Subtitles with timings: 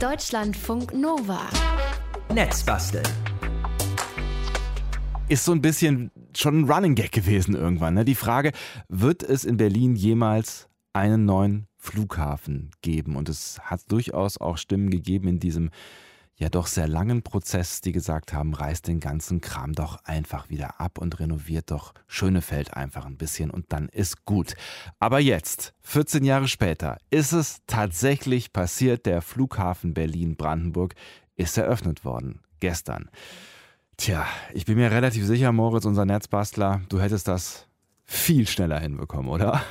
[0.00, 1.48] Deutschlandfunk Nova.
[2.30, 3.06] Netzbasteln.
[5.28, 7.94] Ist so ein bisschen schon ein Running Gag gewesen irgendwann.
[7.94, 8.04] Ne?
[8.04, 8.52] Die Frage,
[8.88, 13.16] wird es in Berlin jemals einen neuen Flughafen geben?
[13.16, 15.70] Und es hat durchaus auch Stimmen gegeben in diesem
[16.36, 20.80] ja doch sehr langen Prozess, die gesagt haben, reißt den ganzen Kram doch einfach wieder
[20.80, 24.54] ab und renoviert doch Schönefeld einfach ein bisschen und dann ist gut.
[24.98, 30.94] Aber jetzt, 14 Jahre später, ist es tatsächlich passiert, der Flughafen Berlin-Brandenburg
[31.36, 32.40] ist eröffnet worden.
[32.60, 33.10] Gestern.
[33.96, 37.66] Tja, ich bin mir relativ sicher, Moritz, unser Netzbastler, du hättest das
[38.04, 39.62] viel schneller hinbekommen, oder?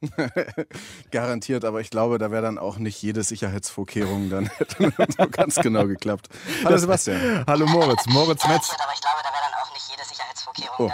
[1.10, 5.86] Garantiert, aber ich glaube, da wäre dann auch nicht jede Sicherheitsvorkehrung dann so ganz genau
[5.86, 6.28] geklappt.
[6.60, 7.44] Hallo das, Sebastian.
[7.46, 8.70] Hallo Moritz, Moritz Metz.
[8.70, 10.88] Aber ich glaube, da wäre dann auch nicht jede Sicherheitsvorkehrung oh.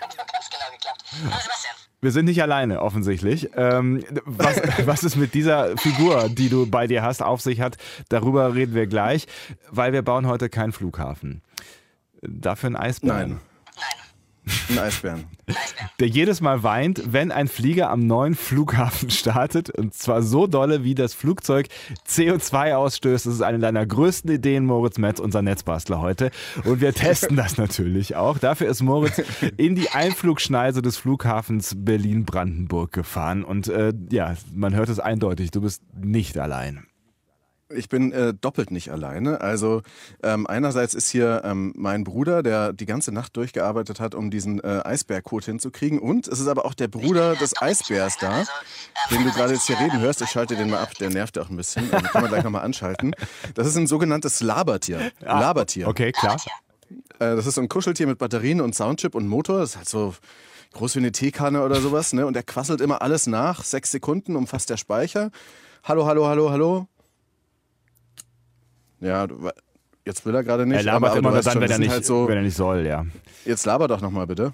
[0.00, 1.04] dann so ganz genau geklappt.
[1.22, 1.74] Hallo Sebastian.
[2.00, 3.50] Wir sind nicht alleine, offensichtlich.
[3.56, 7.76] Ähm, was, was es mit dieser Figur, die du bei dir hast, auf sich hat,
[8.08, 9.26] darüber reden wir gleich,
[9.70, 11.42] weil wir bauen heute keinen Flughafen.
[12.22, 13.30] Dafür ein Eisbären.
[13.30, 13.40] Nein.
[14.70, 15.24] Ein Eisbären.
[16.00, 19.70] Der jedes Mal weint, wenn ein Flieger am neuen Flughafen startet.
[19.70, 21.66] Und zwar so dolle, wie das Flugzeug
[22.06, 23.26] CO2 ausstößt.
[23.26, 26.30] Das ist eine deiner größten Ideen, Moritz Metz, unser Netzbastler heute.
[26.64, 28.38] Und wir testen das natürlich auch.
[28.38, 29.20] Dafür ist Moritz
[29.56, 33.42] in die Einflugschneise des Flughafens Berlin-Brandenburg gefahren.
[33.42, 36.87] Und äh, ja, man hört es eindeutig, du bist nicht allein.
[37.70, 39.42] Ich bin äh, doppelt nicht alleine.
[39.42, 39.82] Also
[40.22, 44.60] ähm, einerseits ist hier ähm, mein Bruder, der die ganze Nacht durchgearbeitet hat, um diesen
[44.64, 45.98] äh, Eisbärcode hinzukriegen.
[45.98, 48.44] Und es ist aber auch der Bruder des Eisbärs da,
[49.10, 50.22] den du gerade jetzt hier reden hörst.
[50.22, 51.90] Ich schalte den mal ab, der nervt auch ein bisschen.
[51.90, 53.14] Den kann man gleich nochmal anschalten.
[53.54, 55.12] Das ist ein sogenanntes Labertier.
[55.24, 55.88] Ah, Labertier.
[55.88, 56.36] Okay, klar.
[57.18, 59.60] Äh, das ist so ein Kuscheltier mit Batterien und Soundchip und Motor.
[59.60, 60.14] Das ist halt so
[60.72, 62.14] groß wie eine Teekanne oder sowas.
[62.14, 62.24] Ne?
[62.24, 63.62] Und der quasselt immer alles nach.
[63.62, 65.30] Sechs Sekunden umfasst der Speicher.
[65.84, 66.88] Hallo, hallo, hallo, hallo.
[69.00, 69.26] Ja,
[70.04, 70.78] jetzt will er gerade nicht.
[70.78, 72.86] Er labert aber, immer aber dann, wenn, er nicht, halt so, wenn er nicht soll,
[72.86, 73.04] ja.
[73.44, 74.52] Jetzt laber doch nochmal bitte.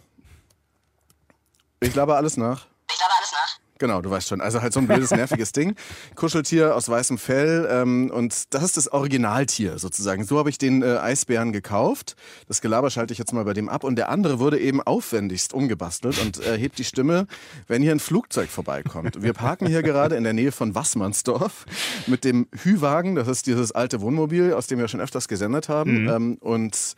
[1.81, 2.67] Ich laber alles nach.
[2.91, 3.59] Ich laber alles nach.
[3.85, 4.41] Genau, du weißt schon.
[4.41, 5.75] Also halt so ein blödes, nerviges Ding.
[6.15, 7.69] Kuscheltier aus weißem Fell.
[7.71, 10.25] Ähm, und das ist das Originaltier sozusagen.
[10.25, 12.17] So habe ich den äh, Eisbären gekauft.
[12.49, 13.85] Das Gelaber schalte ich jetzt mal bei dem ab.
[13.85, 17.27] Und der andere wurde eben aufwendigst umgebastelt und äh, hebt die Stimme,
[17.67, 19.23] wenn hier ein Flugzeug vorbeikommt.
[19.23, 21.67] Wir parken hier gerade in der Nähe von Wassmannsdorf
[22.07, 23.17] mit dem Hüwagen.
[23.17, 26.05] Das ist dieses alte Wohnmobil, aus dem wir schon öfters gesendet haben.
[26.05, 26.09] Mhm.
[26.09, 26.95] Ähm, und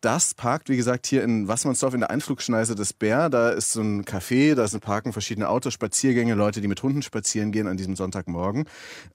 [0.00, 3.28] das parkt, wie gesagt, hier in Wassmannsdorf in der Einflugschneise des Bär.
[3.30, 7.02] Da ist so ein Café, da sind parken verschiedene Autos, Spaziergänge, Leute, die mit Hunden
[7.02, 8.66] spazieren gehen an diesem Sonntagmorgen.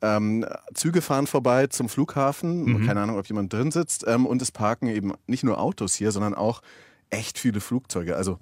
[0.02, 2.66] Ähm, Züge fahren vorbei zum Flughafen.
[2.66, 2.88] Mhm.
[2.88, 4.06] Keine Ahnung, ob jemand drin sitzt.
[4.08, 6.62] Ähm, und es parken eben nicht nur Autos hier, sondern auch
[7.10, 8.16] echt viele Flugzeuge.
[8.16, 8.40] Also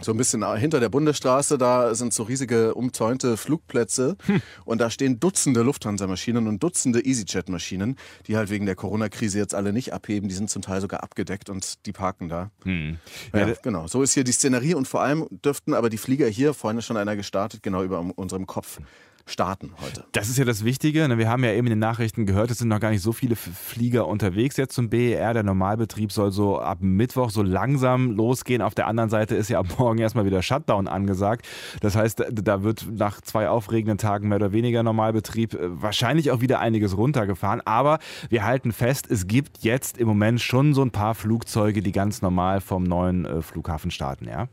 [0.00, 4.40] so ein bisschen hinter der Bundesstraße, da sind so riesige umzäunte Flugplätze Hm.
[4.64, 9.72] und da stehen Dutzende Lufthansa-Maschinen und Dutzende EasyJet-Maschinen, die halt wegen der Corona-Krise jetzt alle
[9.72, 10.28] nicht abheben.
[10.28, 12.50] Die sind zum Teil sogar abgedeckt und die parken da.
[12.64, 12.98] Hm.
[13.32, 13.86] Ja, Ja, genau.
[13.86, 16.86] So ist hier die Szenerie und vor allem dürften aber die Flieger hier, vorhin ist
[16.86, 18.78] schon einer gestartet, genau über unserem Kopf
[19.26, 20.04] starten heute.
[20.12, 21.06] Das ist ja das Wichtige.
[21.08, 21.18] ne?
[21.18, 23.36] Wir haben ja eben in den Nachrichten gehört, es sind noch gar nicht so viele
[23.36, 25.34] Flieger unterwegs jetzt zum BER.
[25.34, 28.62] Der Normalbetrieb soll so ab Mittwoch so langsam losgehen.
[28.62, 31.46] Auf der anderen Seite ist ja ab morgen erstmal wieder Shutdown angesagt.
[31.80, 36.40] Das heißt, da wird nach zwei aufregenden Tagen mehr oder weniger Normalbetrieb äh, wahrscheinlich auch
[36.40, 37.60] wieder einiges runtergefahren.
[37.64, 41.92] Aber wir halten fest, es gibt jetzt im Moment schon so ein paar Flugzeuge, die
[41.92, 44.48] ganz normal vom neuen äh, Flughafen starten, ja?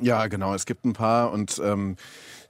[0.00, 0.54] Ja, genau.
[0.54, 1.96] Es gibt ein paar und ähm,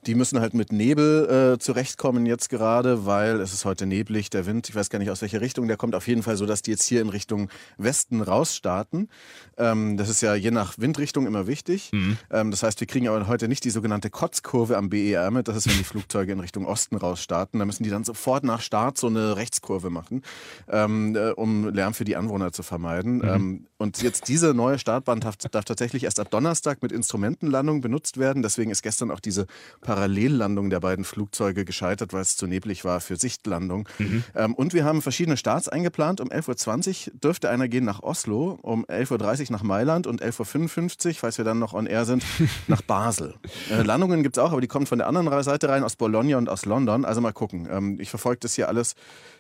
[0.07, 4.47] die müssen halt mit Nebel äh, zurechtkommen jetzt gerade, weil es ist heute neblig, der
[4.47, 6.63] Wind, ich weiß gar nicht aus welcher Richtung der kommt, auf jeden Fall so, dass
[6.63, 9.09] die jetzt hier in Richtung Westen rausstarten.
[9.57, 11.91] Ähm, das ist ja je nach Windrichtung immer wichtig.
[12.31, 15.57] Ähm, das heißt, wir kriegen aber heute nicht die sogenannte Kotzkurve am BER mit, das
[15.57, 17.59] ist, wenn die Flugzeuge in Richtung Osten rausstarten.
[17.59, 20.23] Da müssen die dann sofort nach Start so eine Rechtskurve machen,
[20.69, 23.23] ähm, äh, um Lärm für die Anwohner zu vermeiden.
[23.25, 28.19] Ähm, und jetzt diese neue Startbahn darf, darf tatsächlich erst ab Donnerstag mit Instrumentenlandung benutzt
[28.19, 28.43] werden.
[28.43, 29.47] Deswegen ist gestern auch diese
[29.81, 33.89] Parallellandung der beiden Flugzeuge gescheitert, weil es zu neblig war für Sichtlandung.
[34.35, 36.21] Ähm, und wir haben verschiedene Starts eingeplant.
[36.21, 41.07] Um 11.20 Uhr dürfte einer gehen nach Oslo, um 11.30 Uhr nach Mailand und 11.55
[41.07, 42.25] Uhr, falls wir dann noch on air sind,
[42.67, 43.35] nach Basel.
[43.71, 46.37] Äh, Landungen gibt es auch, aber die kommen von der anderen Seite rein, aus Bologna
[46.37, 47.05] und aus London.
[47.05, 47.69] Also mal gucken.
[47.71, 48.97] Ähm, ich verfolge das hier alles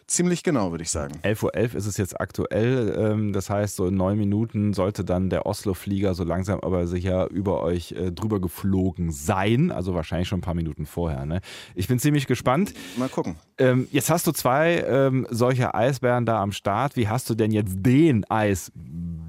[0.08, 1.14] ziemlich genau, würde ich sagen.
[1.22, 2.94] 11.11 Uhr ist es jetzt aktuell.
[2.98, 7.30] ähm, Das heißt, so in neun Minuten sollte dann der Oslo-Flieger so langsam aber sicher
[7.30, 9.70] über euch äh, drüber geflogen sein.
[9.70, 11.24] Also wahrscheinlich schon ein paar Minuten vorher.
[11.26, 11.40] Ne?
[11.74, 12.74] Ich bin ziemlich gespannt.
[12.96, 13.36] Mal gucken.
[13.58, 16.96] Ähm, Jetzt hast du zwei ähm, solche Eisbären da am Start.
[16.96, 18.24] Wie hast du denn jetzt den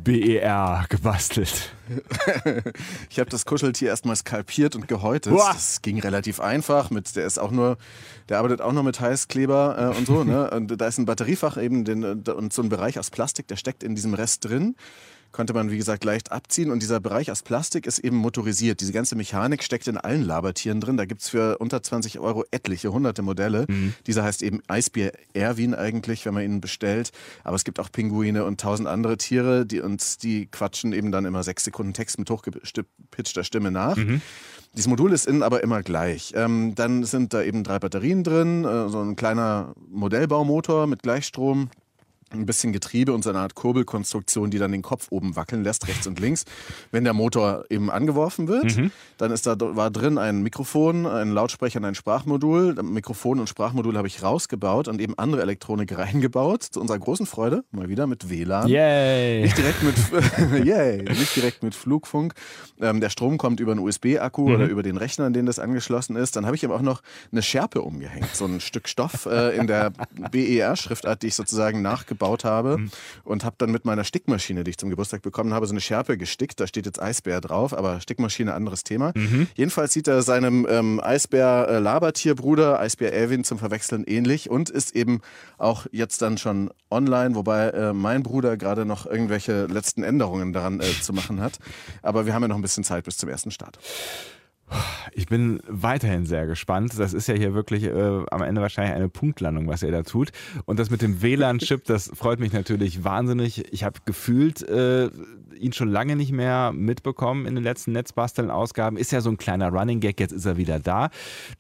[0.04, 1.74] BER gebastelt?
[3.10, 5.34] ich habe das Kuscheltier erstmal skalpiert und gehäutet.
[5.34, 5.52] Boah.
[5.54, 6.90] Das ging relativ einfach.
[6.90, 7.78] Mit, der ist auch nur,
[8.30, 10.24] der arbeitet auch nur mit Heißkleber äh, und so.
[10.24, 10.50] Ne?
[10.52, 13.84] Und da ist ein Batteriefach eben den, und so ein Bereich aus Plastik, der steckt
[13.84, 14.76] in diesem Rest drin
[15.32, 16.72] konnte man, wie gesagt, leicht abziehen.
[16.72, 18.82] Und dieser Bereich aus Plastik ist eben motorisiert.
[18.82, 20.98] Diese ganze Mechanik steckt in allen Labertieren drin.
[20.98, 23.66] Da gibt es für unter 20 Euro etliche, hunderte Modelle.
[23.68, 23.94] Mhm.
[24.08, 27.12] Dieser heißt eben Eisbär Erwin eigentlich, wenn man ihn bestellt.
[27.44, 31.26] Aber es gibt auch Pinguine und tausend andere Tiere, die uns, die quatschen eben dann
[31.26, 33.98] immer sechs Sekunden Text mit hochgepitchter Stimme nach.
[33.98, 34.22] Mhm.
[34.74, 36.34] Dieses Modul ist innen aber immer gleich.
[36.36, 41.70] Ähm, dann sind da eben drei Batterien drin, äh, so ein kleiner Modellbaumotor mit Gleichstrom
[42.32, 45.88] ein bisschen Getriebe und so eine Art Kurbelkonstruktion, die dann den Kopf oben wackeln lässt,
[45.88, 46.46] rechts und links.
[46.92, 48.92] Wenn der Motor eben angeworfen wird, Mhm.
[49.18, 52.76] dann ist da war drin ein Mikrofon, ein Lautsprecher und ein Sprachmodul.
[52.84, 56.64] Mikrofon und Sprachmodul habe ich rausgebaut und eben andere Elektronik reingebaut.
[56.64, 58.68] Zu unserer großen Freude, mal wieder mit WLAN.
[58.68, 59.42] Yay!
[59.44, 59.96] Nicht direkt mit,
[60.66, 62.34] yay, nicht direkt mit Flugfunk.
[62.80, 64.56] Ähm, der Strom kommt über einen USB-Akku Mhm.
[64.56, 66.36] oder über den Rechner, an den das angeschlossen ist.
[66.36, 67.02] Dann habe ich aber auch noch
[67.32, 69.92] eine Schärpe umgehängt, so ein Stück Stoff äh, in der
[70.32, 72.92] BER-Schriftart, die ich sozusagen nachgebaut habe Mhm.
[73.24, 76.18] und habe dann mit meiner Stickmaschine, die ich zum Geburtstag bekommen habe, so eine Schärpe
[76.18, 76.60] gestickt.
[76.60, 79.12] Da steht jetzt Eisbär drauf, aber Stickmaschine anderes Thema.
[79.16, 79.48] Mhm.
[79.56, 85.22] Jedenfalls sieht er seinem ähm, Eisbär-Labertierbruder, Eisbär Elvin, zum Verwechseln ähnlich und ist eben
[85.58, 90.80] auch jetzt dann schon online, wobei äh, mein Bruder gerade noch irgendwelche letzten Änderungen daran
[90.80, 91.60] äh, zu machen hat.
[92.02, 93.80] Aber wir haben ja noch ein bisschen Zeit bis zum ersten Start.
[95.14, 96.94] Ich bin weiterhin sehr gespannt.
[96.98, 100.32] Das ist ja hier wirklich äh, am Ende wahrscheinlich eine Punktlandung, was ihr da tut.
[100.66, 103.74] Und das mit dem WLAN-Chip, das freut mich natürlich wahnsinnig.
[103.74, 105.10] Ich habe gefühlt äh,
[105.60, 108.98] ihn schon lange nicht mehr mitbekommen in den letzten Netzbasteln-Ausgaben.
[108.98, 111.10] Ist ja so ein kleiner Running Gag, jetzt ist er wieder da.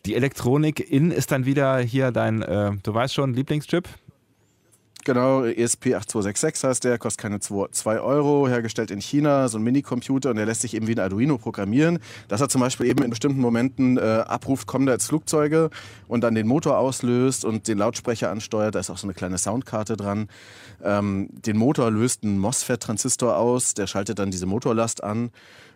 [0.05, 3.87] Die Elektronik in ist dann wieder hier dein, äh, du weißt schon, Lieblingschip?
[5.09, 10.35] Genau, ESP8266 heißt der, kostet keine 2 Euro, hergestellt in China, so ein Minicomputer und
[10.35, 11.97] der lässt sich eben wie ein Arduino programmieren,
[12.27, 15.71] dass er zum Beispiel eben in bestimmten Momenten äh, abruft, kommen da jetzt Flugzeuge
[16.07, 19.39] und dann den Motor auslöst und den Lautsprecher ansteuert, da ist auch so eine kleine
[19.39, 20.27] Soundkarte dran.
[20.83, 25.31] Ähm, den Motor löst ein MOSFET-Transistor aus, der schaltet dann diese Motorlast an.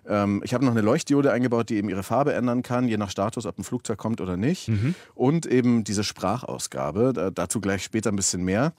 [0.08, 3.10] Ähm, ich habe noch eine Leuchtdiode eingebaut, die eben ihre Farbe ändern kann, je nach
[3.10, 4.68] Status, ob ein Flugzeug kommt oder nicht.
[5.16, 8.74] Und eben diese Sprachausgabe, da, dazu gleich später ein bisschen mehr.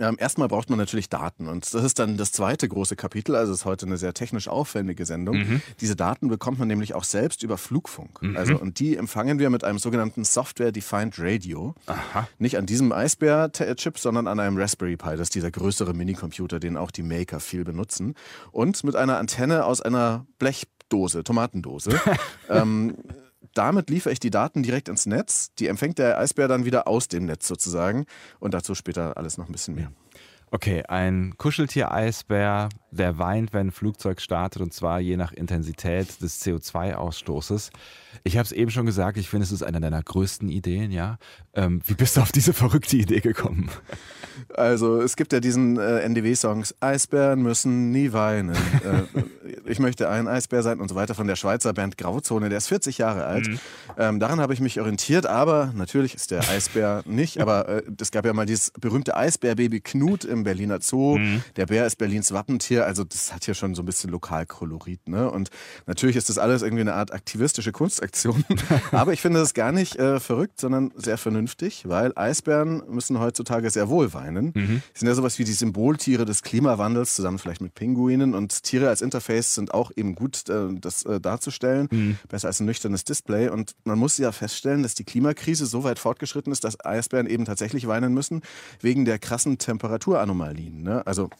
[0.00, 3.52] Ähm, erstmal braucht man natürlich Daten und das ist dann das zweite große Kapitel, also
[3.52, 5.36] es ist heute eine sehr technisch aufwendige Sendung.
[5.36, 5.62] Mhm.
[5.80, 8.20] Diese Daten bekommt man nämlich auch selbst über Flugfunk.
[8.34, 11.74] Also und die empfangen wir mit einem sogenannten Software-Defined Radio.
[11.86, 12.28] Aha.
[12.38, 15.10] Nicht an diesem Eisbär-Chip, sondern an einem Raspberry Pi.
[15.10, 18.14] Das ist dieser größere Minicomputer, den auch die Maker viel benutzen.
[18.52, 22.00] Und mit einer Antenne aus einer Blechdose, Tomatendose.
[22.48, 22.96] ähm,
[23.54, 25.54] damit liefere ich die Daten direkt ins Netz.
[25.58, 28.06] Die empfängt der Eisbär dann wieder aus dem Netz sozusagen.
[28.40, 29.92] Und dazu später alles noch ein bisschen mehr.
[30.54, 36.44] Okay, ein Kuscheltier-Eisbär, der weint, wenn ein Flugzeug startet und zwar je nach Intensität des
[36.44, 37.70] CO2-Ausstoßes.
[38.22, 41.18] Ich habe es eben schon gesagt, ich finde, es ist eine deiner größten Ideen, ja.
[41.54, 43.68] Ähm, wie bist du auf diese verrückte Idee gekommen?
[44.54, 48.54] Also es gibt ja diesen äh, NDW-Songs, Eisbären müssen nie weinen.
[48.54, 52.58] äh, ich möchte ein Eisbär sein und so weiter von der Schweizer Band Grauzone, der
[52.58, 53.48] ist 40 Jahre alt.
[53.98, 57.40] Ähm, daran habe ich mich orientiert, aber natürlich ist der Eisbär nicht.
[57.40, 61.18] Aber äh, es gab ja mal dieses berühmte Eisbärbaby Knut im Berliner Zoo.
[61.56, 65.08] Der Bär ist Berlins Wappentier, also das hat hier schon so ein bisschen Lokalkolorit.
[65.08, 65.30] Ne?
[65.30, 65.50] Und
[65.86, 68.44] natürlich ist das alles irgendwie eine Art aktivistische Kunstaktion.
[68.92, 73.70] aber ich finde das gar nicht äh, verrückt, sondern sehr vernünftig, weil Eisbären müssen heutzutage
[73.70, 74.52] sehr wohl weinen.
[74.54, 74.82] Mhm.
[74.94, 78.34] Die sind ja sowas wie die Symboltiere des Klimawandels, zusammen vielleicht mit Pinguinen.
[78.34, 81.88] Und Tiere als Interface sind auch eben gut, äh, das äh, darzustellen.
[81.90, 82.18] Mhm.
[82.28, 83.48] Besser als ein nüchternes Display.
[83.48, 87.44] Und man muss ja feststellen, dass die Klimakrise so weit fortgeschritten ist, dass Eisbären eben
[87.44, 88.42] tatsächlich weinen müssen,
[88.80, 90.82] wegen der krassen Temperaturanomalien.
[90.82, 91.06] Ne?
[91.06, 91.30] Also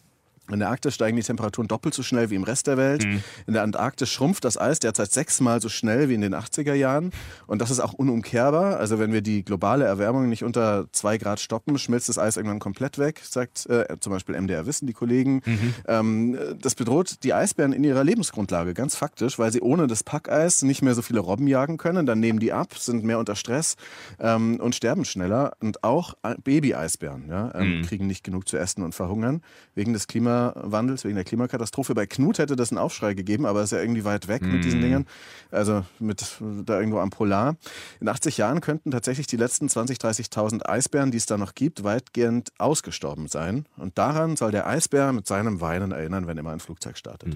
[0.51, 3.03] in der Arktis steigen die Temperaturen doppelt so schnell wie im Rest der Welt.
[3.47, 7.11] In der Antarktis schrumpft das Eis derzeit sechsmal so schnell wie in den 80er Jahren.
[7.47, 8.77] Und das ist auch unumkehrbar.
[8.77, 12.59] Also wenn wir die globale Erwärmung nicht unter zwei Grad stoppen, schmilzt das Eis irgendwann
[12.59, 15.41] komplett weg, sagt äh, zum Beispiel MDR Wissen, die Kollegen.
[15.87, 20.61] Ähm, das bedroht die Eisbären in ihrer Lebensgrundlage, ganz faktisch, weil sie ohne das Packeis
[20.61, 22.05] nicht mehr so viele Robben jagen können.
[22.05, 23.75] Dann nehmen die ab, sind mehr unter Stress
[24.19, 25.53] ähm, und sterben schneller.
[25.59, 29.41] Und auch Baby-Eisbären ja, ähm, kriegen nicht genug zu essen und verhungern
[29.73, 31.93] wegen des Klimawandels, wegen der Klimakatastrophe.
[31.93, 34.81] Bei Knut hätte das einen Aufschrei gegeben, aber ist ja irgendwie weit weg mit diesen
[34.81, 35.05] Dingern.
[35.51, 36.23] Also mit
[36.65, 37.55] da irgendwo am Polar.
[37.99, 41.83] In 80 Jahren könnten tatsächlich die letzten 20.000, 30.000 Eisbären, die es da noch gibt,
[41.83, 43.65] weitgehend ausgestorben sein.
[43.77, 47.35] Und daran soll der Eisbär mit seinem Weinen erinnern, wenn immer ein Flugzeug startet.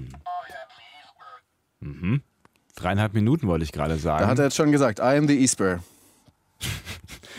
[2.76, 4.24] Dreieinhalb Minuten wollte ich gerade sagen.
[4.24, 5.80] Da hat er jetzt schon gesagt, I am the Eastbear.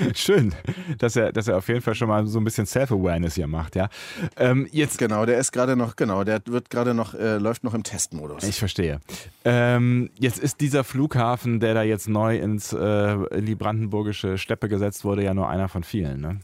[0.14, 0.54] Schön,
[0.98, 3.76] dass er, dass er auf jeden Fall schon mal so ein bisschen Self-Awareness hier macht,
[3.76, 3.88] ja.
[4.36, 7.74] Ähm, jetzt, Genau, der ist gerade noch, genau, der wird gerade noch, äh, läuft noch
[7.74, 8.44] im Testmodus.
[8.44, 9.00] ich verstehe.
[9.44, 14.68] Ähm, jetzt ist dieser Flughafen, der da jetzt neu ins, äh, in die brandenburgische Steppe
[14.68, 16.40] gesetzt wurde, ja nur einer von vielen, ne?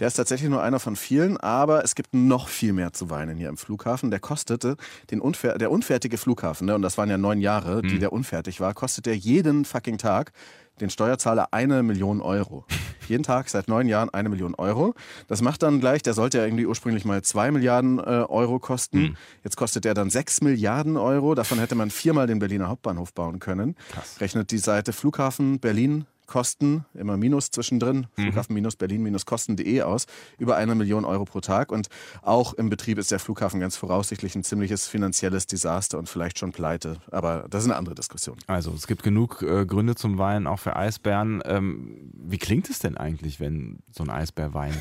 [0.00, 3.36] Der ist tatsächlich nur einer von vielen, aber es gibt noch viel mehr zu weinen
[3.36, 4.10] hier im Flughafen.
[4.10, 4.76] Der kostete,
[5.10, 8.60] den unfer der unfertige Flughafen, ne, und das waren ja neun Jahre, die der unfertig
[8.60, 10.32] war, kostet der jeden fucking Tag
[10.80, 12.64] den Steuerzahler eine Million Euro.
[13.08, 14.94] Jeden Tag seit neun Jahren eine Million Euro.
[15.26, 19.16] Das macht dann gleich, der sollte ja irgendwie ursprünglich mal zwei Milliarden äh, Euro kosten.
[19.44, 21.34] Jetzt kostet der dann sechs Milliarden Euro.
[21.34, 23.76] Davon hätte man viermal den Berliner Hauptbahnhof bauen können.
[24.20, 30.06] Rechnet die Seite Flughafen Berlin Kosten, immer Minus zwischendrin, Flughafen minus Berlin minus Kosten.de aus,
[30.38, 31.72] über eine Million Euro pro Tag.
[31.72, 31.88] Und
[32.22, 36.52] auch im Betrieb ist der Flughafen ganz voraussichtlich ein ziemliches finanzielles Desaster und vielleicht schon
[36.52, 36.98] pleite.
[37.10, 38.36] Aber das ist eine andere Diskussion.
[38.46, 41.42] Also es gibt genug äh, Gründe zum Weinen, auch für Eisbären.
[41.44, 44.80] Ähm, wie klingt es denn eigentlich, wenn so ein Eisbär weint?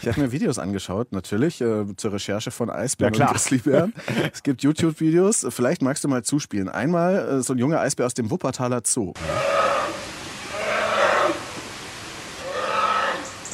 [0.00, 3.28] Ich habe mir Videos angeschaut, natürlich, äh, zur Recherche von Eisbären Ja, klar.
[3.28, 3.92] und Grizzlybären.
[4.32, 6.68] Es gibt YouTube-Videos, vielleicht magst du mal zuspielen.
[6.70, 9.12] Einmal äh, so ein junger Eisbär aus dem Wuppertaler Zoo.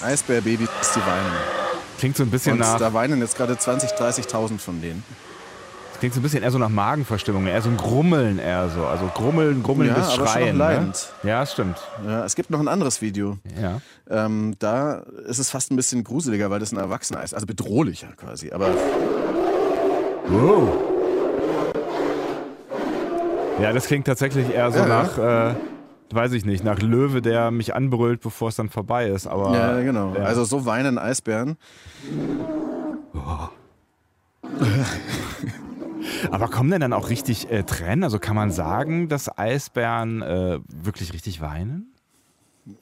[0.04, 0.58] Eisbärbabys,
[0.94, 1.32] die weinen.
[1.98, 5.02] Klingt so ein bisschen Und nach, da weinen jetzt gerade 20, 30.000 von denen.
[6.00, 8.84] klingt so ein bisschen eher so nach Magenverstimmung, eher so ein Grummeln eher so.
[8.84, 10.58] Also Grummeln, Grummeln Ja, bis aber schon Schreien.
[10.58, 10.72] noch ne?
[10.74, 11.12] leidend.
[11.22, 11.78] Ja, stimmt.
[12.06, 13.38] Ja, es gibt noch ein anderes Video.
[13.60, 13.80] Ja.
[14.10, 17.32] Ähm, da ist es fast ein bisschen gruseliger, weil das ein Erwachsener ist.
[17.34, 18.52] Also bedrohlicher quasi.
[18.52, 18.68] Aber
[20.26, 20.68] Wow.
[23.60, 24.86] Ja, das klingt tatsächlich eher so ja.
[24.86, 25.54] nach, äh,
[26.12, 29.26] weiß ich nicht, nach Löwe, der mich anbrüllt, bevor es dann vorbei ist.
[29.26, 30.14] Aber ja, genau.
[30.14, 30.24] ja.
[30.24, 31.56] Also so weinen Eisbären.
[36.30, 38.04] Aber kommen denn dann auch richtig äh, Tränen?
[38.04, 41.93] Also kann man sagen, dass Eisbären äh, wirklich richtig weinen?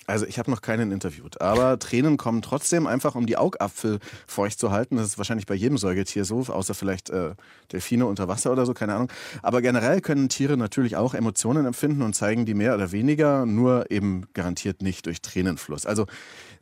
[0.06, 4.58] Also ich habe noch keinen interviewt, aber Tränen kommen trotzdem einfach, um die Augapfel feucht
[4.60, 4.96] zu halten.
[4.96, 7.34] Das ist wahrscheinlich bei jedem Säugetier so, außer vielleicht äh,
[7.72, 9.10] Delfine unter Wasser oder so, keine Ahnung.
[9.42, 13.90] Aber generell können Tiere natürlich auch Emotionen empfinden und zeigen die mehr oder weniger, nur
[13.90, 15.84] eben garantiert nicht durch Tränenfluss.
[15.84, 16.06] Also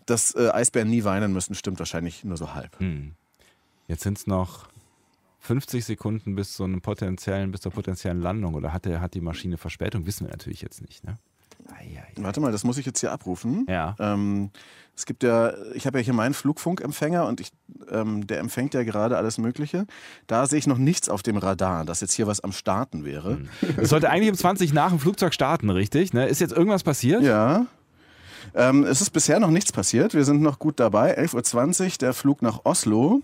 [0.06, 2.78] dass äh, Eisbären nie weinen müssen, stimmt wahrscheinlich nur so halb.
[2.80, 3.12] Hm.
[3.86, 4.68] Jetzt sind es noch
[5.40, 8.54] 50 Sekunden bis zu einem potenziellen, bis zur potenziellen Landung.
[8.54, 10.06] Oder hat, der, hat die Maschine Verspätung?
[10.06, 11.04] Wissen wir natürlich jetzt nicht.
[11.04, 11.18] Ne?
[12.16, 13.66] Warte mal, das muss ich jetzt hier abrufen.
[13.68, 13.94] Ja.
[13.98, 14.50] Ähm,
[14.96, 17.52] es gibt ja, ich habe ja hier meinen Flugfunkempfänger und ich,
[17.90, 19.86] ähm, der empfängt ja gerade alles Mögliche.
[20.26, 23.38] Da sehe ich noch nichts auf dem Radar, dass jetzt hier was am Starten wäre.
[23.78, 26.12] Es sollte eigentlich um 20 nach dem Flugzeug starten, richtig?
[26.12, 26.26] Ne?
[26.26, 27.22] Ist jetzt irgendwas passiert?
[27.22, 27.66] Ja.
[28.54, 30.12] Ähm, es ist bisher noch nichts passiert.
[30.12, 31.18] Wir sind noch gut dabei.
[31.18, 33.22] 11.20 Uhr, der Flug nach Oslo.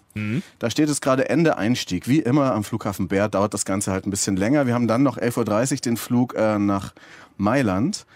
[0.58, 2.08] Da steht es gerade Ende Einstieg.
[2.08, 4.66] Wie immer am Flughafen Bär dauert das Ganze halt ein bisschen länger.
[4.66, 6.94] Wir haben dann noch 11.30 Uhr den Flug äh, nach
[7.36, 8.06] Mailand.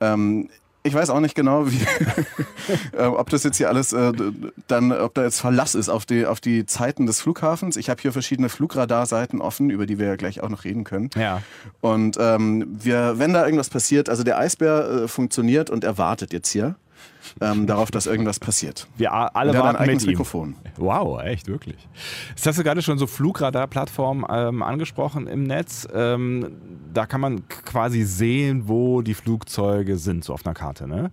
[0.00, 0.48] Ähm,
[0.82, 1.80] ich weiß auch nicht genau, wie,
[2.96, 4.12] äh, ob das jetzt hier alles äh,
[4.66, 7.76] dann, ob da jetzt Verlass ist auf die, auf die Zeiten des Flughafens.
[7.76, 11.10] Ich habe hier verschiedene Flugradarseiten offen, über die wir ja gleich auch noch reden können.
[11.16, 11.42] Ja.
[11.82, 16.32] Und ähm, wir, wenn da irgendwas passiert, also der Eisbär äh, funktioniert und er wartet
[16.32, 16.76] jetzt hier
[17.40, 18.86] ähm, darauf, dass irgendwas passiert.
[18.96, 20.10] Wir alle hat ein warten mit eigenes ihm.
[20.10, 20.56] Mikrofon.
[20.76, 21.88] Wow, echt, wirklich.
[22.30, 25.86] Jetzt hast du gerade schon so Flugradar-Plattformen ähm, angesprochen im Netz.
[25.92, 26.52] Ähm,
[26.92, 31.10] da kann man quasi sehen, wo die Flugzeuge sind, so auf einer Karte, ne?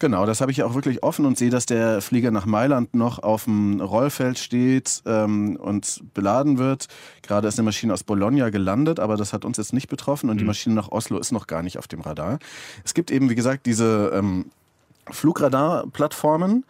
[0.00, 3.20] Genau, das habe ich auch wirklich offen und sehe, dass der Flieger nach Mailand noch
[3.20, 6.88] auf dem Rollfeld steht ähm, und beladen wird.
[7.22, 10.38] Gerade ist eine Maschine aus Bologna gelandet, aber das hat uns jetzt nicht betroffen und
[10.38, 12.38] die Maschine nach Oslo ist noch gar nicht auf dem Radar.
[12.84, 14.46] Es gibt eben, wie gesagt, diese ähm,
[15.10, 16.64] Flugradar-Plattformen.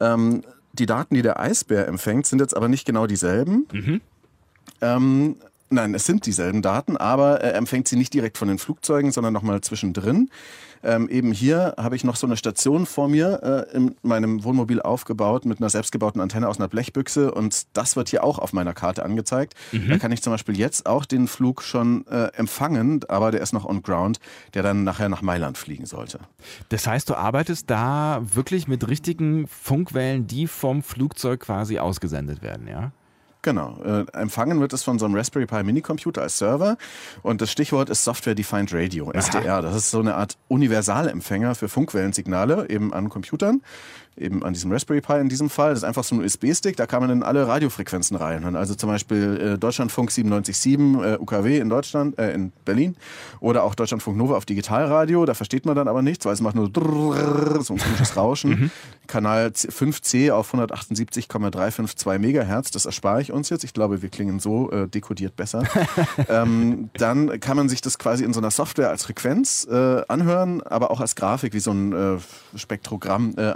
[0.00, 0.42] Ähm,
[0.72, 3.66] die Daten, die der Eisbär empfängt, sind jetzt aber nicht genau dieselben.
[4.80, 5.36] Ähm,
[5.70, 9.32] nein, es sind dieselben Daten, aber er empfängt sie nicht direkt von den Flugzeugen, sondern
[9.32, 10.30] nochmal zwischendrin.
[10.82, 14.80] Ähm, eben hier habe ich noch so eine Station vor mir äh, in meinem Wohnmobil
[14.80, 18.74] aufgebaut mit einer selbstgebauten Antenne aus einer Blechbüchse und das wird hier auch auf meiner
[18.74, 19.54] Karte angezeigt.
[19.88, 23.52] Da kann ich zum Beispiel jetzt auch den Flug schon äh, empfangen, aber der ist
[23.52, 24.20] noch on ground,
[24.54, 26.20] der dann nachher nach Mailand fliegen sollte.
[26.68, 32.66] Das heißt, du arbeitest da wirklich mit richtigen Funkwellen, die vom Flugzeug quasi ausgesendet werden,
[32.68, 32.92] ja?
[33.42, 33.78] Genau.
[33.84, 36.76] Äh, empfangen wird es von so einem Raspberry Pi Minicomputer als Server.
[37.22, 39.62] Und das Stichwort ist Software Defined Radio, SDR.
[39.62, 43.62] Das ist so eine Art Universalempfänger für Funkwellensignale eben an Computern.
[44.20, 45.70] Eben an diesem Raspberry Pi in diesem Fall.
[45.70, 48.56] Das ist einfach so ein USB-Stick, da kann man in alle Radiofrequenzen reinhören.
[48.56, 52.96] Also zum Beispiel äh, Deutschlandfunk 97.7 äh, UKW in Deutschland, äh, in Berlin
[53.40, 55.24] oder auch Deutschlandfunk Nova auf Digitalradio.
[55.24, 58.50] Da versteht man dann aber nichts, weil es macht nur so ein komisches Rauschen.
[58.50, 58.70] Mhm.
[59.06, 63.64] Kanal 5C auf 178,352 Megahertz, das erspare ich uns jetzt.
[63.64, 65.62] Ich glaube, wir klingen so äh, dekodiert besser.
[66.28, 70.90] ähm, dann kann man sich das quasi in so einer Software als Frequenz anhören, aber
[70.90, 72.20] auch als Grafik wie so ein
[72.54, 73.50] Spektrogramm äh,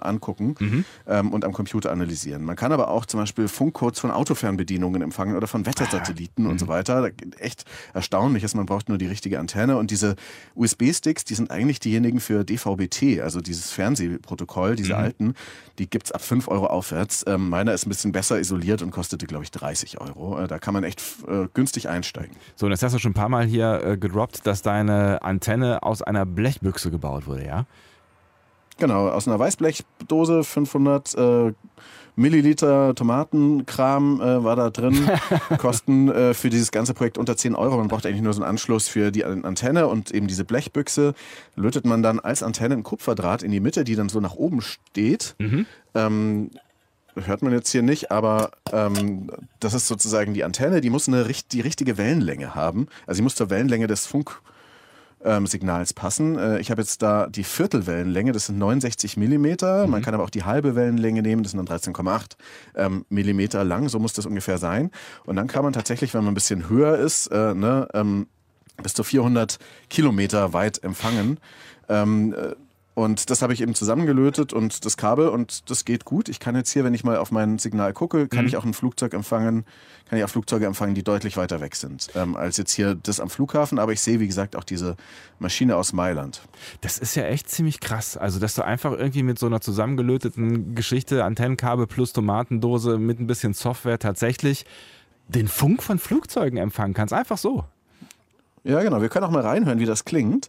[0.61, 0.85] mhm.
[1.07, 2.45] ähm, und am Computer analysieren.
[2.45, 6.59] Man kann aber auch zum Beispiel Funkcodes von Autofernbedienungen empfangen oder von Wettersatelliten ah, und
[6.59, 6.71] so mhm.
[6.71, 7.11] weiter.
[7.39, 10.17] Echt erstaunlich ist, man braucht nur die richtige Antenne und diese
[10.55, 14.99] USB-Sticks, die sind eigentlich diejenigen für DVB-T, also dieses Fernsehprotokoll, diese mhm.
[14.99, 15.35] alten,
[15.79, 17.25] die gibt es ab 5 Euro aufwärts.
[17.27, 20.39] Ähm, meiner ist ein bisschen besser isoliert und kostete, glaube ich, 30 Euro.
[20.39, 22.37] Äh, da kann man echt äh, günstig einsteigen.
[22.57, 25.83] So, und das hast du schon ein paar Mal hier äh, gedroppt, dass deine Antenne
[25.83, 27.67] aus einer Blechbüchse gebaut wurde, ja?
[28.83, 31.53] Genau, aus einer Weißblechdose, 500 äh,
[32.17, 35.09] Milliliter Tomatenkram äh, war da drin.
[35.59, 37.77] Kosten äh, für dieses ganze Projekt unter 10 Euro.
[37.77, 41.15] Man braucht eigentlich nur so einen Anschluss für die Antenne und eben diese Blechbüchse.
[41.55, 44.63] Lötet man dann als Antenne ein Kupferdraht in die Mitte, die dann so nach oben
[44.63, 45.37] steht.
[45.39, 45.65] Mhm.
[45.95, 46.51] Ähm,
[47.15, 51.25] hört man jetzt hier nicht, aber ähm, das ist sozusagen die Antenne, die muss eine,
[51.53, 52.89] die richtige Wellenlänge haben.
[53.07, 54.43] Also sie muss zur Wellenlänge des Funk
[55.25, 56.39] ähm, Signals passen.
[56.39, 59.85] Äh, ich habe jetzt da die Viertelwellenlänge, das sind 69 Millimeter.
[59.85, 59.91] Mhm.
[59.91, 62.33] Man kann aber auch die halbe Wellenlänge nehmen, das sind dann 13,8
[62.77, 63.89] ähm, Millimeter lang.
[63.89, 64.91] So muss das ungefähr sein.
[65.25, 68.27] Und dann kann man tatsächlich, wenn man ein bisschen höher ist, äh, ne, ähm,
[68.83, 69.59] bis zu 400
[69.91, 71.39] Kilometer weit empfangen.
[71.89, 72.55] Ähm, äh,
[72.95, 76.29] und das habe ich eben zusammengelötet und das Kabel und das geht gut.
[76.29, 78.49] Ich kann jetzt hier, wenn ich mal auf mein Signal gucke, kann mhm.
[78.49, 79.65] ich auch ein Flugzeug empfangen,
[80.09, 83.19] kann ich auch Flugzeuge empfangen, die deutlich weiter weg sind ähm, als jetzt hier das
[83.19, 83.79] am Flughafen.
[83.79, 84.97] Aber ich sehe, wie gesagt, auch diese
[85.39, 86.43] Maschine aus Mailand.
[86.83, 88.19] Das ist ja echt ziemlich krass.
[88.19, 93.27] Also, dass du einfach irgendwie mit so einer zusammengelöteten Geschichte, Antennenkabel plus Tomatendose mit ein
[93.27, 94.67] bisschen Software tatsächlich
[95.29, 97.15] den Funk von Flugzeugen empfangen kannst.
[97.15, 97.65] Einfach so.
[98.65, 99.01] Ja, genau.
[99.01, 100.49] Wir können auch mal reinhören, wie das klingt.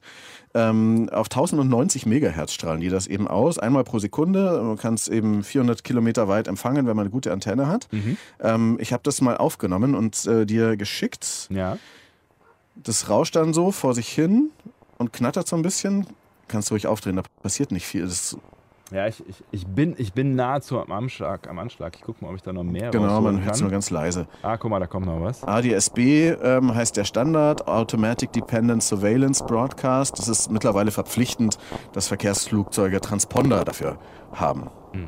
[0.55, 4.61] Ähm, auf 1090 Megahertz strahlen die das eben aus, einmal pro Sekunde.
[4.63, 7.87] Man kann es eben 400 Kilometer weit empfangen, wenn man eine gute Antenne hat.
[7.91, 8.17] Mhm.
[8.39, 11.47] Ähm, ich habe das mal aufgenommen und äh, dir geschickt.
[11.49, 11.77] Ja.
[12.75, 14.51] Das rauscht dann so vor sich hin
[14.97, 16.05] und knattert so ein bisschen.
[16.47, 18.03] Kannst du ruhig aufdrehen, da passiert nicht viel.
[18.03, 18.37] Das
[18.93, 21.49] ja, ich, ich, ich, bin, ich bin nahezu am Anschlag.
[21.49, 21.95] Am Anschlag.
[21.95, 24.27] Ich gucke mal, ob ich da noch mehr Genau, man hört es nur ganz leise.
[24.43, 25.43] Ah, guck mal, da kommt noch was.
[25.43, 30.19] ADSB ähm, heißt der Standard, Automatic Dependent Surveillance Broadcast.
[30.19, 31.57] Das ist mittlerweile verpflichtend,
[31.93, 33.97] dass Verkehrsflugzeuge Transponder dafür
[34.31, 34.69] haben.
[34.91, 35.07] Hm.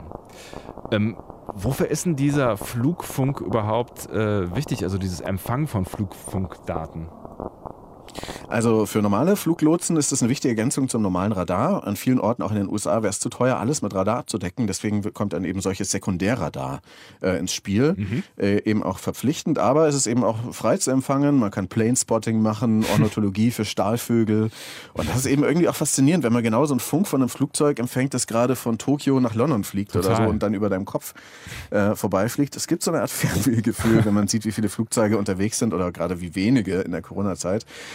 [0.91, 1.17] Ähm,
[1.53, 7.07] wofür ist denn dieser Flugfunk überhaupt äh, wichtig, also dieses Empfang von Flugfunkdaten?
[8.47, 11.85] Also für normale Fluglotsen ist das eine wichtige Ergänzung zum normalen Radar.
[11.85, 14.67] An vielen Orten, auch in den USA, wäre es zu teuer, alles mit Radar abzudecken.
[14.67, 16.81] Deswegen kommt dann eben solches Sekundärradar
[17.21, 17.95] äh, ins Spiel.
[17.97, 18.23] Mhm.
[18.37, 21.37] Äh, eben auch verpflichtend, aber es ist eben auch frei zu empfangen.
[21.37, 24.49] Man kann Planespotting machen, Ornithologie für Stahlvögel.
[24.93, 27.29] Und das ist eben irgendwie auch faszinierend, wenn man genau so einen Funk von einem
[27.29, 30.11] Flugzeug empfängt, das gerade von Tokio nach London fliegt Total.
[30.11, 31.13] oder so und dann über deinem Kopf
[31.71, 32.55] äh, vorbeifliegt.
[32.55, 35.91] Es gibt so eine Art Fernwehgefühl, wenn man sieht, wie viele Flugzeuge unterwegs sind oder
[35.91, 37.65] gerade wie wenige in der Corona-Zeit.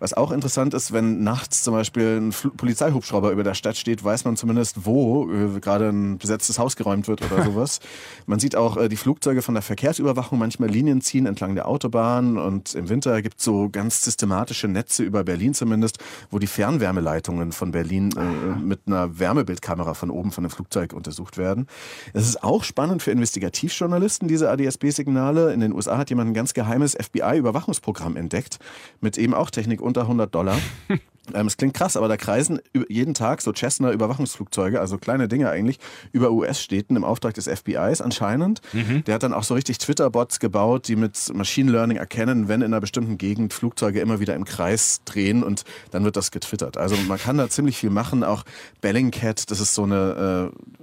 [0.00, 4.04] Was auch interessant ist, wenn nachts zum Beispiel ein Fl Polizeihubschrauber über der Stadt steht,
[4.04, 7.80] weiß man zumindest, wo äh, gerade ein besetztes Haus geräumt wird oder sowas.
[8.26, 12.38] man sieht auch äh, die Flugzeuge von der Verkehrsüberwachung manchmal Linien ziehen entlang der Autobahn
[12.38, 15.98] und im Winter gibt es so ganz systematische Netze über Berlin zumindest,
[16.30, 21.38] wo die Fernwärmeleitungen von Berlin äh, mit einer Wärmebildkamera von oben von dem Flugzeug untersucht
[21.38, 21.66] werden.
[22.12, 25.52] Es ist auch spannend für Investigativjournalisten, diese ADSB-Signale.
[25.52, 28.58] In den USA hat jemand ein ganz geheimes FBI-Überwachungsprogramm entdeckt,
[29.00, 30.58] mit eben auch Technik unter 100 Dollar.
[31.34, 35.78] Ähm, es klingt krass, aber da kreisen jeden Tag so Cessna-Überwachungsflugzeuge, also kleine Dinge eigentlich,
[36.12, 38.60] über US-Städten im Auftrag des FBIs anscheinend.
[38.72, 39.04] Mhm.
[39.04, 42.72] Der hat dann auch so richtig Twitter-Bots gebaut, die mit Machine Learning erkennen, wenn in
[42.72, 46.76] einer bestimmten Gegend Flugzeuge immer wieder im Kreis drehen und dann wird das getwittert.
[46.76, 48.24] Also man kann da ziemlich viel machen.
[48.24, 48.44] Auch
[48.80, 50.78] Bellingcat, das ist so eine äh,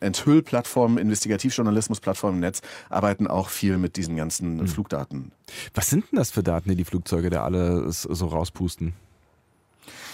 [0.00, 4.68] Enthüllplattform, Investigativjournalismusplattform im Netz, arbeiten auch viel mit diesen ganzen mhm.
[4.68, 5.32] Flugdaten.
[5.74, 8.94] Was sind denn das für Daten, die die Flugzeuge da alle so rauspusten?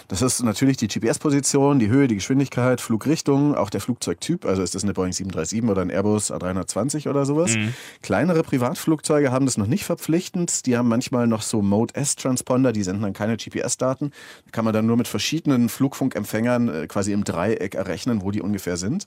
[0.09, 4.45] Das ist natürlich die GPS-Position, die Höhe, die Geschwindigkeit, Flugrichtung, auch der Flugzeugtyp.
[4.45, 7.57] Also ist das eine Boeing 737 oder ein Airbus A320 oder sowas.
[7.57, 7.75] Mhm.
[8.03, 10.67] Kleinere Privatflugzeuge haben das noch nicht verpflichtend.
[10.67, 14.11] Die haben manchmal noch so Mode S-Transponder, die senden dann keine GPS-Daten.
[14.45, 18.43] Da kann man dann nur mit verschiedenen Flugfunkempfängern äh, quasi im Dreieck errechnen, wo die
[18.43, 19.07] ungefähr sind.